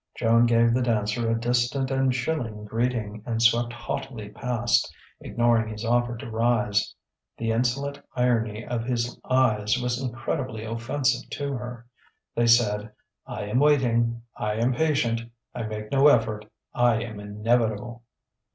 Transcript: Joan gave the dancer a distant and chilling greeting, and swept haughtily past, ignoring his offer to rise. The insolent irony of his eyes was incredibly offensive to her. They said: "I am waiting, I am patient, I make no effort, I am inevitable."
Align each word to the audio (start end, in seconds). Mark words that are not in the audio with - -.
Joan 0.17 0.47
gave 0.47 0.73
the 0.73 0.81
dancer 0.81 1.29
a 1.29 1.39
distant 1.39 1.91
and 1.91 2.11
chilling 2.11 2.65
greeting, 2.65 3.21
and 3.23 3.39
swept 3.39 3.71
haughtily 3.71 4.29
past, 4.29 4.91
ignoring 5.19 5.67
his 5.67 5.85
offer 5.85 6.17
to 6.17 6.27
rise. 6.31 6.95
The 7.37 7.51
insolent 7.51 8.01
irony 8.15 8.65
of 8.65 8.83
his 8.83 9.21
eyes 9.29 9.79
was 9.79 10.01
incredibly 10.01 10.63
offensive 10.65 11.29
to 11.37 11.53
her. 11.53 11.85
They 12.33 12.47
said: 12.47 12.91
"I 13.27 13.43
am 13.43 13.59
waiting, 13.59 14.23
I 14.35 14.53
am 14.55 14.73
patient, 14.73 15.21
I 15.53 15.67
make 15.67 15.91
no 15.91 16.07
effort, 16.07 16.47
I 16.73 17.03
am 17.03 17.19
inevitable." 17.19 18.01